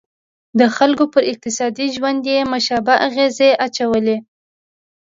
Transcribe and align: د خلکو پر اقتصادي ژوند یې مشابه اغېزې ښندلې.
د 0.59 0.61
خلکو 0.75 1.03
پر 1.13 1.23
اقتصادي 1.31 1.87
ژوند 1.95 2.21
یې 2.31 2.39
مشابه 2.53 2.93
اغېزې 3.07 3.49
ښندلې. 3.77 4.17